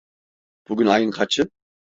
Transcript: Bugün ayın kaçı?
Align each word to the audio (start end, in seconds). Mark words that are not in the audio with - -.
Bugün 0.69 0.85
ayın 0.87 1.11
kaçı? 1.11 1.49